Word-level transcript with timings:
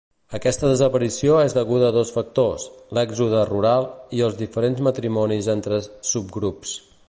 Aquesta 0.35 0.69
desaparició 0.69 1.35
és 1.41 1.55
deguda 1.57 1.91
a 1.91 1.95
dos 1.97 2.13
factors, 2.15 2.65
l'èxode 2.99 3.43
rural 3.53 3.87
i 4.21 4.25
els 4.29 4.41
diferents 4.41 4.85
matrimonis 4.89 5.51
entra 5.57 5.83
subgrups. 6.15 6.77